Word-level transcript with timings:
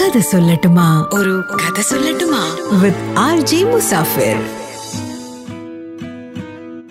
കഥ 0.00 0.18
സൊല്ലട്ടുമാ. 0.18 1.08
ഒരു 1.12 1.44
കഥ 1.54 1.80
സൊല്ലട്ടുമാ. 1.80 2.56
With 2.82 3.18
R 3.18 3.40
J 3.40 3.64
Musafir. 3.64 4.36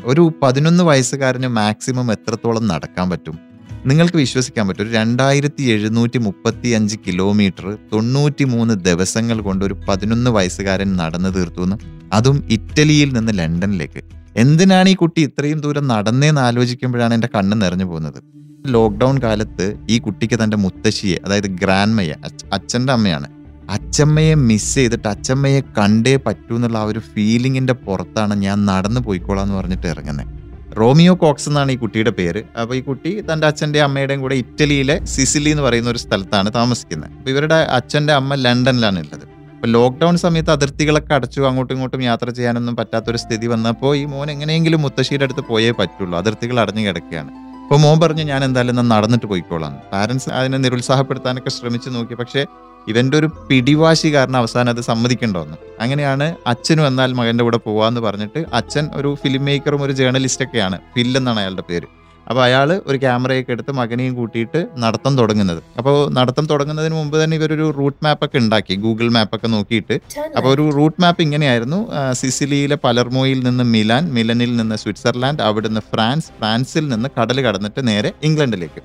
ഒരു 0.05 0.31
പതിനൊന്ന് 0.43 0.83
വയസ്സുകാരന് 0.83 1.47
മാക്സിമം 1.47 2.11
എത്രത്തോളം 2.11 2.67
നടക്കാൻ 2.67 3.09
പറ്റും? 3.09 3.39
നിങ്ങൾക്ക് 3.85 4.17
വിശ്വസിക്കാൻ 4.17 4.67
പറ്റും. 4.67 4.83
ഒരു 4.83 4.93
രണ്ടായിരത്തി 4.93 5.63
എഴുന്നൂറ്റി 5.63 6.17
മുപ്പത്തി 6.17 6.67
അഞ്ച് 6.67 6.97
കിലോമീറ്റർ 7.07 7.77
തൊണ്ണൂറ്റി 7.93 8.43
മൂന്ന് 8.43 8.73
ദിവസങ്ങൾ 8.73 9.41
കൊണ്ട് 9.41 9.65
ഒരു 9.65 9.77
പതിനൊന്ന് 9.89 10.31
വയസ്സുകാരൻ 10.31 10.97
നടന്നു 10.97 11.29
തീർത്തു 11.29 11.61
എന്ന് 11.61 11.75
അതും 12.13 12.47
ഇറ്റലിയിൽ 12.49 13.13
നിന്ന് 13.13 13.31
ലണ്ടനിലേക്ക്. 13.35 14.03
എന്തിനാണ് 14.37 14.89
ഈ 14.89 14.95
കുട്ടി 14.95 15.21
ഇത്രയും 15.21 15.61
ദൂരം 15.61 15.87
നടന്നേന്ന് 15.87 16.41
ആലോചിക്കുമ്പോഴാണ് 16.41 17.13
എന്റെ 17.13 17.29
കണ്ണ് 17.35 17.61
നിറഞ്ഞു 17.61 17.85
പോകുന്നത്? 17.85 18.46
ലോക്ക്ഡൗൺ 18.69 19.21
കാലത്ത് 19.21 19.77
ഈ 19.89 19.99
കുട്ടിക്ക് 19.99 20.43
തന്റെ 20.43 20.57
മുത്തശ്ശിയെ 20.57 21.17
അതായത് 21.25 21.47
ഗ്രാൻഡ്മയെ 21.47 22.15
അച്ഛന്റെ 22.53 22.93
അമ്മയാണ്. 22.93 23.27
അച്ചമ്മയെ 23.69 24.35
മിസ് 24.35 24.75
ചെയ്തിട്ട് 24.75 25.07
അച്ചമ്മയെ 25.07 25.61
കണ്ടേ 25.77 26.15
പറ്റൂ 26.15 26.55
എന്നുള്ള 26.55 26.77
ആ 26.77 26.83
ഒരു 26.83 26.99
ഫീലിങ്ങിന്റെ 26.99 27.73
പുറത്താണ് 27.73 28.33
ഞാൻ 28.35 28.65
നടന്നു 28.65 29.01
പോയിക്കോളാം 29.01 29.43
എന്ന് 29.43 29.55
പറഞ്ഞിട്ട് 29.55 29.87
ഇറങ്ങുന്നത് 29.87 30.33
റോമിയോ 30.77 31.13
കോക്സ് 31.13 31.49
എന്നാണ് 31.49 31.71
ഈ 31.71 31.75
കുട്ടിയുടെ 31.75 32.09
പേര്. 32.09 32.43
അപ്പോൾ 32.61 32.75
ഈ 32.75 32.81
കുട്ടി 32.81 33.21
തന്റെ 33.31 33.47
അച്ഛന്റെ 33.47 33.81
അമ്മയുടെയും 33.81 34.21
കൂടെ 34.21 34.35
ഇറ്റലിയിലെ 34.35 35.05
സിസിലി 35.05 35.49
എന്ന് 35.49 35.63
പറയുന്ന 35.63 35.89
ഒരു 35.89 35.97
സ്ഥലത്താണ് 35.97 36.53
താമസിക്കുന്നത്. 36.53 37.11
അപ്പോൾ 37.11 37.29
ഇവരുടെ 37.29 37.55
അച്ഛന്റെ 37.55 38.13
അമ്മ 38.13 38.35
ലണ്ടനിലാണ് 38.35 38.99
ഉള്ളത്. 38.99 39.25
അപ്പോൾ 39.53 39.67
ലോക്ക്ഡൗൺ 39.67 40.17
സമയത്ത് 40.17 40.51
അതിർത്തികളൊക്കെ 40.51 41.13
അടച്ചു 41.13 41.41
അങ്ങോട്ടും 41.41 41.73
ഇങ്ങോട്ടും 41.73 42.03
യാത്ര 42.03 42.29
ചെയ്യാനൊന്നും 42.29 42.75
പറ്റാത്തൊരു 42.75 43.17
സ്ഥിതി 43.17 43.47
വന്നപ്പോൾ 43.47 43.95
ഈ 43.95 44.05
മോൻ 44.05 44.31
എങ്ങനെയെങ്കിലും 44.31 44.81
മുത്തശ്ശിയുടെ 44.81 45.23
അടുത്ത് 45.23 45.41
പോയേ 45.41 45.71
പറ്റുള്ളൂ. 45.71 46.17
അതിർത്തികൾ 46.17 46.59
അടഞ്ഞു 46.59 46.87
കിടക്കുകയാണ്. 46.87 47.46
അപ്പോൾ 47.67 47.79
മോൻ 47.79 47.99
പറഞ്ഞു 47.99 48.23
ഞാൻ 48.23 48.43
എന്തായാലും 48.43 48.79
എന്നാ 48.79 48.97
നടന്നിട്ട് 48.97 49.25
പോയിക്കോളാം. 49.25 49.73
പാരൻസ് 49.93 50.29
അതിനെ 50.29 50.57
നിരുത്സാഹപ്പെടുത്താനൊക്കെ 50.57 51.49
ശ്രമിച്ചു 51.49 51.89
നോക്കി. 51.89 52.15
പക്ഷേ 52.15 52.41
ഇവന്റെ 52.87 53.17
ഒരു 53.17 53.27
പിടിവാശി 53.49 54.09
കാരണം 54.13 54.37
അവസാനം 54.37 54.69
അത് 54.69 54.81
സമ്മതിക്കേണ്ടതെന്ന് 54.81 55.57
അങ്ങനെയാണ് 55.79 56.35
അച്ഛനും 56.47 56.87
എന്നാൽ 56.87 57.13
മകന്റെ 57.13 57.43
കൂടെ 57.43 57.57
പോവാന്ന് 57.57 58.01
പറഞ്ഞിട്ട് 58.01 58.45
അച്ഛൻ 58.53 58.89
ഒരു 58.95 59.17
ഫിലിം 59.23 59.45
മേക്കറും 59.45 59.81
ഒരു 59.81 59.91
ജേർണലിസ്റ്റൊക്കെയാണ് 59.91 60.79
ഫിൽ 60.95 61.17
എന്നാണ് 61.17 61.39
അയാളുടെ 61.39 61.61
പേര്. 61.61 61.87
അപ്പോൾ 62.29 62.41
അയാൾ 62.45 62.69
ഒരു 62.89 62.97
ക്യാമറയൊക്കെ 63.03 63.51
എടുത്ത് 63.55 63.71
മകനെയും 63.79 64.13
കൂട്ടിയിട്ട് 64.19 64.59
നടത്തം 64.83 65.13
തുടങ്ങുന്നത്. 65.19 65.61
അപ്പോൾ 65.79 65.95
നടത്തം 66.17 66.45
തുടങ്ങുന്നതിന് 66.51 66.95
മുമ്പ് 66.99 67.15
തന്നെ 67.23 67.35
ഇവരൊരു 67.39 67.67
റൂട്ട് 67.77 68.01
മാപ്പൊക്കെ 68.07 68.37
ഉണ്ടാക്കി 68.43 68.75
ഗൂഗിൾ 68.85 69.09
മാപ്പൊക്കെ 69.17 69.49
നോക്കിയിട്ട്. 69.55 69.97
അപ്പോൾ 70.37 70.49
ഒരു 70.55 70.65
റൂട്ട് 70.79 70.99
മാപ്പ് 71.05 71.23
ഇങ്ങനെയായിരുന്നു. 71.27 71.79
സിസിലിയിലെ 72.21 72.77
പലർമോയിൽ 72.87 73.41
നിന്ന് 73.47 73.65
മിലാൻ 73.75 74.05
മിലനിൽ 74.17 74.53
നിന്ന് 74.61 74.77
സ്വിറ്റ്സർലാൻഡ് 74.83 75.43
അവിടുന്ന് 75.47 75.83
ഫ്രാൻസ് 75.93 76.31
ഫ്രാൻസിൽ 76.39 76.85
നിന്ന് 76.93 77.09
കടൽ 77.17 77.39
കടന്നിട്ട് 77.47 77.83
നേരെ 77.91 78.11
ഇംഗ്ലണ്ടിലേക്ക്. 78.29 78.83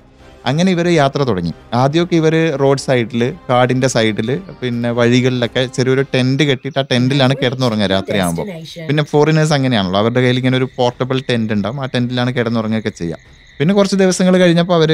അങ്ങനെ 0.49 0.69
ഇവർ 0.75 0.87
യാത്ര 1.01 1.19
തുടങ്ങി. 1.29 1.51
ആദ്യമൊക്കെ 1.81 2.15
ഇവർ 2.21 2.35
റോഡ് 2.61 2.83
സൈഡിൽ 2.85 3.21
കാടിന്റെ 3.49 3.89
സൈഡിൽ 3.95 4.29
പിന്നെ 4.61 4.89
വഴികളിലൊക്കെ 4.99 5.61
ചെറിയൊരു 5.77 6.03
ടെന്റ് 6.13 6.43
കെട്ടിയിട്ട് 6.49 6.79
ആ 6.81 6.85
ടെന്റിലാണ് 6.91 7.35
കിടന്നുറങ്ങുക 7.43 7.89
രാത്രിയാകുമ്പോൾ 7.95 8.47
പിന്നെ 8.89 9.05
ഫോറിനേഴ്സ് 9.11 9.55
അങ്ങനെയാണല്ലോ. 9.57 9.99
അവരുടെ 10.03 10.21
കയ്യിൽ 10.25 10.39
ഇങ്ങനെ 10.41 10.57
ഒരു 10.61 10.67
പോർട്ടബിൾ 10.79 11.19
ടെന്റ് 11.29 11.53
ഉണ്ടാവും. 11.57 11.79
ആ 11.83 11.87
ടെന്റിലാണ് 11.95 12.33
കിടന്നുറങ്ങുകയൊക്കെ 12.37 12.93
ചെയ്യുക. 13.01 13.19
പിന്നെ 13.59 13.73
കുറച്ച് 13.79 13.97
ദിവസങ്ങൾ 14.03 14.35
കഴിഞ്ഞപ്പോൾ 14.43 14.77
അവർ 14.79 14.91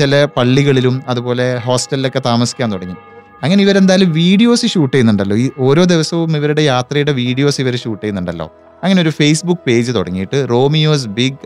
ചില 0.00 0.12
പള്ളികളിലും 0.36 0.96
അതുപോലെ 1.12 1.46
ഹോസ്റ്റലിലൊക്കെ 1.66 2.20
താമസിക്കാൻ 2.30 2.68
തുടങ്ങി. 2.74 2.96
അങ്ങനെ 3.44 3.60
ഇവരെന്തായാലും 3.64 4.10
വീഡിയോസ് 4.22 4.66
ഷൂട്ട് 4.72 4.92
ചെയ്യുന്നുണ്ടല്ലോ. 4.94 5.36
ഈ 5.44 5.46
ഓരോ 5.66 5.82
ദിവസവും 5.92 6.36
ഇവരുടെ 6.38 6.62
യാത്രയുടെ 6.72 7.12
വീഡിയോസ് 7.22 7.58
ഇവർ 7.62 7.74
ഷൂട്ട് 7.84 8.02
ചെയ്യുന്നുണ്ടല്ലോ. 8.02 8.46
അങ്ങനെ 8.84 9.00
ഒരു 9.04 9.12
ഫേസ്ബുക്ക് 9.18 9.62
പേജ് 9.68 9.90
തുടങ്ങിയിട്ട് 9.96 10.38
റോമിയോസ് 10.52 11.08
ബിഗ് 11.18 11.38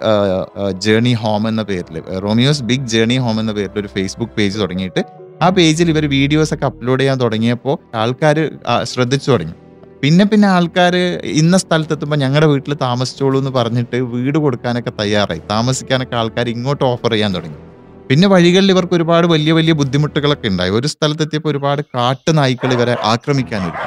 ജേണി 0.84 1.12
ഹോം 1.22 1.42
എന്ന 1.50 1.62
പേരിൽ 1.70 1.97
റോമിയോസ് 2.24 2.64
ബിഗ് 2.70 2.89
ജേണി 2.94 3.17
ഹോം 3.24 3.36
എന്ന 3.42 3.52
പേരിൽ 3.58 3.78
ഒരു 3.83 3.91
ഫേസ്ബുക്ക് 3.97 4.34
പേജ് 4.39 4.56
തുടങ്ങിയിട്ട് 4.62 5.02
ആ 5.44 5.48
പേജിൽ 5.56 5.89
ഇവർ 5.92 6.05
വീഡിയോസ് 6.17 6.52
ഒക്കെ 6.56 6.67
അപ്ലോഡ് 6.70 7.00
ചെയ്യാൻ 7.02 7.19
തുടങ്ങിയപ്പോൾ 7.24 7.74
ആൾക്കാർ 8.02 8.36
ശ്രദ്ധിച്ചു 8.92 9.28
തുടങ്ങി. 9.33 9.56
പിന്നെ 10.02 10.24
പിന്നെ 10.33 10.48
ആൾക്കാർ 10.56 10.94
ഇന്ന 11.41 11.56
സ്ഥലത്തെത്തുമ്പോൾ 11.64 12.19
ഞങ്ങളുടെ 12.24 12.48
വീട്ടിൽ 12.52 12.74
താമസിച്ചോളൂ 12.86 13.36
എന്ന് 13.42 13.52
പറഞ്ഞിട്ട് 13.58 13.98
വീട് 14.14 14.39
കൊടുക്കാനൊക്കെ 14.45 14.92
തയ്യാറായി. 15.01 15.42
താമസിക്കാനൊക്കെ 15.55 16.17
ആൾക്കാർ 16.23 16.48
ഇങ്ങോട്ട് 16.57 16.84
ഓഫർ 16.90 17.13
ചെയ്യാൻ 17.14 17.33
തുടങ്ങി. 17.36 17.58
പിന്നെ 18.11 18.27
വഴികളിൽ 18.33 18.70
ഇവർക്ക് 18.72 18.94
ഒരുപാട് 18.94 19.27
വലിയ 19.33 19.52
വലിയ 19.58 19.72
ബുദ്ധിമുട്ടുകളൊക്കെ 19.78 20.48
ഉണ്ടായി. 20.52 20.72
ഒരു 20.78 20.89
സ്ഥലത്തെത്തിയപ്പോൾ 20.92 21.50
ഒരുപാട് 21.52 21.80
കാട്ടു 21.94 22.33
നായ്ക്കൾ 22.39 22.72
ഇവരെ 22.77 22.94
ആക്രമിക്കാനൊരു 23.12 23.78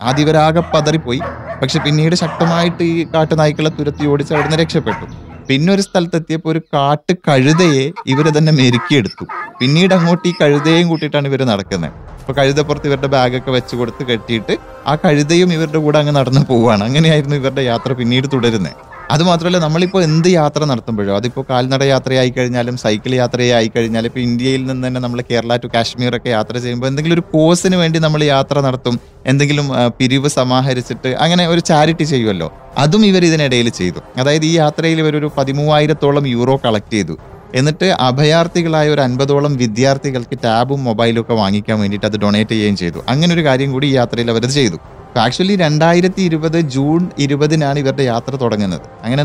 ആദ്യം 0.00 0.24
ഇവരാകെ 0.24 0.62
പതറിപ്പോയി. 0.74 1.20
പക്ഷെ 1.62 1.78
പിന്നീട് 1.86 2.14
ശക്തമായിട്ട് 2.22 2.82
ഈ 2.92 2.94
കാട്ടു 3.14 3.34
നായ്ക്കളെ 3.40 3.70
തുരത്തി 3.78 4.04
ഓടിച്ച് 4.12 4.32
അവിടുന്ന് 4.34 4.58
രക്ഷപ്പെട്ടു. 4.62 5.06
പിന്നെ 5.48 5.70
ഒരു 5.72 5.82
സ്ഥലത്തെത്തിയപ്പോൾ 5.82 6.50
ഒരു 6.50 6.60
കാട്ട് 6.74 7.12
കഴുതയെ 7.28 7.84
ഇവരെ 8.06 8.30
തന്നെ 8.38 8.52
മെരുക്കിയെടുത്തു. 8.60 9.24
പിന്നീട് 9.60 9.92
അങ്ങോട്ട് 9.98 10.26
ഈ 10.28 10.34
കഴുതയും 10.40 10.86
കൂട്ടിയിട്ടാണ് 10.88 11.28
ഇവർ 11.30 11.42
നടക്കുന്നത് 11.52 11.92
അപ്പൊ 12.20 12.32
കഴുതപ്പുറത്ത് 12.32 12.86
ഇവരുടെ 12.86 13.08
ബാഗൊക്കെ 13.14 13.50
വെച്ച് 13.50 13.74
കൊടുത്ത് 13.76 14.02
കെട്ടിയിട്ട് 14.10 14.54
ആ 14.86 14.94
കഴുതയും 15.04 15.50
ഇവരുടെ 15.52 15.78
കൂടെ 15.78 15.98
അങ്ങ് 15.98 16.14
നടന്നു 16.16 16.42
പോവുകയാണ് 16.50 16.84
അങ്ങനെയായിരുന്നു 16.84 17.36
ഇവരുടെ 17.36 17.62
യാത്ര 17.62 17.92
പിന്നീട് 17.92 18.26
തുടരുന്നത് 18.32 18.76
അത് 19.12 19.22
മാത്രമല്ല 19.28 19.58
നമ്മളിപ്പോൾ 19.64 20.02
എന്ത് 20.06 20.28
യാത്ര 20.38 20.60
നടത്തുമ്പോഴോ 20.70 21.14
അതിപ്പോൾ 21.18 21.44
കാൽനട 21.50 21.82
യാത്രയായി 21.90 22.30
കഴിഞ്ഞാലും 22.36 22.76
സൈക്കിൾ 22.82 23.12
യാത്രയായി 23.20 23.68
കഴിഞ്ഞാലും 23.74 24.08
ഇപ്പോൾ 24.10 24.22
ഇന്ത്യയിൽ 24.28 24.62
നിന്ന് 24.68 24.84
തന്നെ 24.86 25.00
നമ്മൾ 25.04 25.20
കേരള 25.30 25.56
ടു 25.64 25.68
കാശ്മീർ 25.74 26.14
ഒക്കെ 26.18 26.30
യാത്ര 26.36 26.54
ചെയ്യുമ്പോൾ 26.64 26.88
എന്തെങ്കിലും 26.90 27.16
ഒരു 27.18 27.24
കോഴ്സിന് 27.34 27.78
വേണ്ടി 27.82 27.98
നമ്മൾ 28.06 28.22
യാത്ര 28.34 28.56
നടത്തും 28.66 28.96
എന്തെങ്കിലും 29.32 29.68
പിരിവ് 29.98 30.30
സമാഹരിച്ചിട്ട് 30.38 31.12
അങ്ങനെ 31.26 31.44
ഒരു 31.52 31.62
ചാരിറ്റി 31.70 32.06
ചെയ്യുമല്ലോ 32.12 32.48
അതും 32.84 33.04
ഇവർ 33.10 33.22
ഇതിനിടയിൽ 33.28 33.68
ചെയ്തു. 33.80 34.00
അതായത് 34.20 34.46
ഈ 34.50 34.54
യാത്രയിൽ 34.62 34.98
ഇവരൊരു 35.04 35.30
പതിമൂവായിരത്തോളം 35.36 36.24
യൂറോ 36.36 36.56
കളക്ട് 36.64 36.92
ചെയ്തു. 36.96 37.16
എന്നിട്ട് 37.58 37.88
അഭയാർത്ഥികളായ 38.08 38.86
ഒരു 38.94 39.02
അൻപതോളം 39.06 39.52
വിദ്യാർത്ഥികൾക്ക് 39.60 40.36
ടാബും 40.44 40.80
മൊബൈലും 40.88 41.20
ഒക്കെ 41.22 41.34
വാങ്ങിക്കാൻ 41.42 41.76
വേണ്ടിയിട്ട് 41.82 42.08
അത് 42.10 42.16
ഡൊണേറ്റ് 42.24 42.54
ചെയ്യുകയും 42.54 42.76
ചെയ്തു. 42.82 42.98
അങ്ങനെ 43.12 43.32
ഒരു 43.36 43.42
കാര്യം 43.48 43.70
കൂടി 43.74 43.86
ഈ 43.92 43.94
യാത്രയിൽ 44.00 44.30
അവരത് 44.32 44.54
ചെയ്തു. 44.60 44.78
ആക്ച്വലി 45.22 45.56
രണ്ടായിരത്തി 45.56 46.22
ഇരുപത് 46.22 46.60
ജൂൺ 46.60 47.10
ഇരുപതിനാണ് 47.18 47.78
ഇവരുടെ 47.78 48.02
യാത്ര 48.02 48.36
തുടങ്ങുന്നത്. 48.36 48.86
അങ്ങനെ 49.04 49.24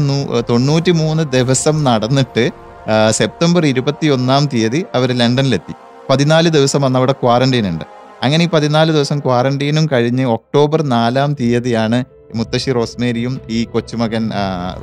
തൊണ്ണൂറ്റി 0.49 0.91
മൂന്ന് 0.91 1.23
ദിവസം 1.23 1.83
നടന്നിട്ട് 1.83 2.51
സെപ്റ്റംബർ 3.09 3.65
ഇരുപത്തി 3.65 4.07
ഒന്നാം 4.07 4.49
തീയതി 4.53 4.85
അവർ 4.95 5.11
ലണ്ടനിലെത്തി. 5.11 5.73
പതിനാല് 6.09 6.49
ദിവസം 6.49 6.85
അന്ന് 6.85 6.99
അവിടെ 6.99 7.11
ക്വാറന്റൈൻ 7.11 7.69
ഉണ്ട് 7.69 7.85
അങ്ങനെ 8.23 8.45
ഈ 8.45 8.47
പതിനാല് 8.47 8.91
ദിവസം 8.91 9.19
ക്വാറന്റൈനും 9.19 9.85
കഴിഞ്ഞ് 9.91 10.25
ഒക്ടോബർ 10.25 10.81
നാലാം 10.81 11.33
തീയതിയാണ് 11.33 12.05
മുത്തശ്ശി 12.35 12.71
റോസ്മേരിയും 12.71 13.41
ഈ 13.49 13.63
കൊച്ചുമകൻ 13.63 14.31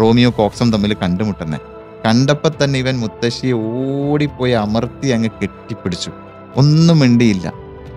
റോമിയോ 0.00 0.30
കോക്സും 0.30 0.72
തമ്മിൽ 0.72 0.96
കണ്ടുമുട്ടുന്നത്. 1.02 1.60
കണ്ടപ്പോൾ 2.06 2.64
തന്നെ 2.64 2.78
ഇവൻ 2.78 3.00
മുത്തശ്ശിയെ 3.00 3.52
ഓടിപ്പോയി 3.52 4.52
അമർത്തി 4.52 5.08
അങ്ങ് 5.08 5.30
കെട്ടിപ്പിടിച്ചു. 5.42 6.10
ഒന്നും 6.56 6.98
മിണ്ടിയില്ല. 6.98 7.52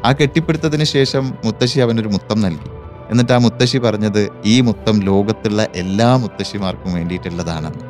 ആ 0.05 0.11
കെട്ടിപ്പിടുത്തതിന് 0.11 0.83
ശേഷം 0.83 1.33
മുത്തശ്ശി 1.45 1.79
അവനൊരു 1.79 2.07
മുത്തം 2.07 2.41
നൽകി. 2.41 2.69
എന്നിട്ട് 3.11 3.33
ആ 3.33 3.37
മുത്തശ്ശി 3.37 3.77
പറഞ്ഞത് 3.77 4.29
ഈ 4.45 4.61
മുത്തം 4.61 4.99
ലോകത്തുള്ള 4.99 5.67
എല്ലാ 5.75 6.15
മുത്തശ്ശിമാർക്കും 6.15 6.93
വേണ്ടിയിട്ടുള്ളതാണെന്ന് 6.93 7.85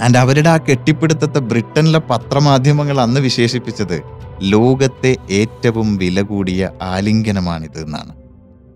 ആൻഡ് 0.00 0.18
അവരുടെ 0.18 0.48
ആ 0.48 0.56
കെട്ടിപ്പിടുത്തത്തെ 0.56 1.38
ബ്രിട്ടനിലെ 1.38 1.98
പത്രമാധ്യമങ്ങൾ 2.10 3.00
അന്ന് 3.00 3.20
വിശേഷിപ്പിച്ചത് 3.20 4.02
ലോകത്തെ 4.42 5.16
ഏറ്റവും 5.30 5.96
വില 5.96 6.20
കൂടിയ 6.20 6.70
ആലിംഗനമാണിത് 6.82 7.80
എന്നാണ്. 7.80 8.14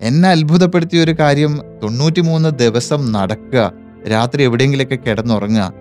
എന്നെ 0.03 0.29
അത്ഭുതപ്പെടുത്തിയ 0.29 1.03
ഒരു 1.03 1.15
കാര്യം 1.21 1.61
തൊണ്ണൂറ്റി 1.83 2.21
മൂന്ന് 2.21 2.49
ദിവസം 2.49 3.13
നടക്കുക 3.13 3.73
രാത്രി 4.09 4.43
എവിടെയെങ്കിലൊക്കെ 4.43 4.97
കിടന്നുറങ്ങുക 4.97 5.73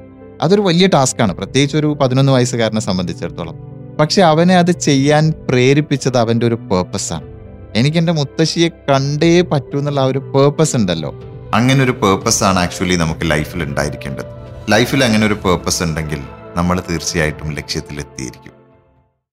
അതൊരു 0.41 0.61
വലിയ 0.61 0.88
ടാസ്ക്കാണ് 0.88 1.34
പ്രത്യേകിച്ച് 1.34 1.78
ഒരു 1.78 1.97
പതിനൊന്ന് 2.01 2.31
വയസ്സുകാരനെ 2.31 2.79
സംബന്ധിച്ചിടത്തോളം. 2.79 3.55
പക്ഷെ 3.99 4.22
അവനെ 4.22 4.57
അത് 4.57 4.72
ചെയ്യാൻ 4.72 5.34
പ്രേരിപ്പിച്ചത് 5.49 6.17
അവന്റെ 6.17 6.45
ഒരു 6.47 6.55
പേർപ്പസാണ് 6.55 7.36
എനിക്ക് 7.77 7.97
എന്റെ 7.97 8.13
മുത്തശ്ശിയെ 8.13 8.69
കണ്ടേ 8.89 9.41
പറ്റൂ 9.41 9.79
എന്നുള്ള 9.79 9.99
ആ 9.99 10.03
ഒരു 10.03 10.19
പേർപ്പസ് 10.19 10.75
ഉണ്ടല്ലോ. 10.75 11.11
അങ്ങനെ 11.53 11.83
ഒരു 11.83 11.91
പേർപ്പസ് 11.91 12.43
ആണ് 12.43 12.59
ആക്ച്വലി 12.59 12.95
നമുക്ക് 12.95 13.31
ലൈഫിൽ 13.31 13.63
ഉണ്ടായിരിക്കേണ്ടത്. 13.63 14.29
ലൈഫിൽ 14.69 15.03
അങ്ങനെ 15.03 15.25
ഒരു 15.25 15.33
പേർപ്പസ് 15.33 15.83
ഉണ്ടെങ്കിൽ 15.83 16.21
നമ്മൾ 16.55 16.81
തീർച്ചയായിട്ടും 16.89 17.49
ലക്ഷ്യത്തിലെത്തിയിരിക്കും. 17.51 18.56